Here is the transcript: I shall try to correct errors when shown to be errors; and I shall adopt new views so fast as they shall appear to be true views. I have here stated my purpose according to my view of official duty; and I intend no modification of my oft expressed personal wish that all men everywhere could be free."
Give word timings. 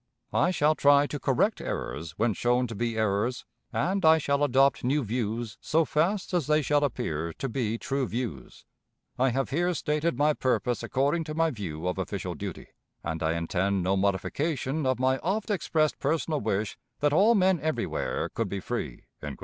I 0.33 0.49
shall 0.49 0.73
try 0.73 1.05
to 1.05 1.19
correct 1.19 1.61
errors 1.61 2.17
when 2.17 2.33
shown 2.33 2.65
to 2.65 2.73
be 2.73 2.97
errors; 2.97 3.45
and 3.71 4.03
I 4.03 4.17
shall 4.17 4.43
adopt 4.43 4.83
new 4.83 5.03
views 5.03 5.59
so 5.61 5.85
fast 5.85 6.33
as 6.33 6.47
they 6.47 6.63
shall 6.63 6.83
appear 6.83 7.31
to 7.33 7.47
be 7.47 7.77
true 7.77 8.07
views. 8.07 8.65
I 9.19 9.29
have 9.29 9.51
here 9.51 9.75
stated 9.75 10.17
my 10.17 10.33
purpose 10.33 10.81
according 10.81 11.25
to 11.25 11.35
my 11.35 11.51
view 11.51 11.87
of 11.87 11.99
official 11.99 12.33
duty; 12.33 12.69
and 13.03 13.21
I 13.21 13.33
intend 13.37 13.83
no 13.83 13.95
modification 13.95 14.87
of 14.87 14.97
my 14.97 15.19
oft 15.19 15.51
expressed 15.51 15.99
personal 15.99 16.41
wish 16.41 16.79
that 16.99 17.13
all 17.13 17.35
men 17.35 17.59
everywhere 17.59 18.29
could 18.29 18.49
be 18.49 18.59
free." 18.59 19.03